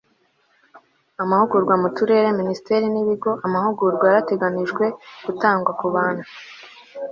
amahugurwa 1.23 1.73
mu 1.81 1.89
turere, 1.95 2.27
minisiteri 2.39 2.85
n'ibigo 2.89 3.29
amahugurwa 3.45 4.03
yarateganyijwe 4.09 4.85
gutangwa 5.25 5.71
ku 5.79 5.85
bantu 5.95 6.25